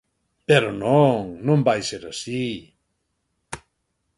Pero 0.49 0.69
non, 0.83 1.19
non 1.47 1.59
vai 1.67 1.81
ser 1.89 2.03
así. 2.13 2.45